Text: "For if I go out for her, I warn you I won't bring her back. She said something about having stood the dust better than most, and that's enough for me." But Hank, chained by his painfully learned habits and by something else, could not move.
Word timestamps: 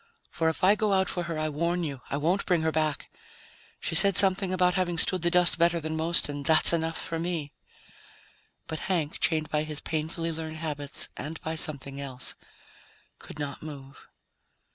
"For 0.31 0.49
if 0.49 0.63
I 0.63 0.73
go 0.73 0.93
out 0.93 1.09
for 1.09 1.25
her, 1.25 1.37
I 1.37 1.47
warn 1.49 1.83
you 1.83 2.01
I 2.09 2.17
won't 2.17 2.47
bring 2.47 2.63
her 2.63 2.71
back. 2.71 3.11
She 3.79 3.93
said 3.93 4.15
something 4.15 4.51
about 4.51 4.73
having 4.73 4.97
stood 4.97 5.21
the 5.21 5.29
dust 5.29 5.59
better 5.59 5.79
than 5.79 5.95
most, 5.95 6.27
and 6.27 6.43
that's 6.43 6.73
enough 6.73 6.99
for 6.99 7.19
me." 7.19 7.53
But 8.65 8.79
Hank, 8.89 9.19
chained 9.19 9.51
by 9.51 9.61
his 9.61 9.79
painfully 9.79 10.31
learned 10.31 10.57
habits 10.57 11.09
and 11.15 11.39
by 11.41 11.53
something 11.53 12.01
else, 12.01 12.33
could 13.19 13.37
not 13.37 13.61
move. 13.61 14.07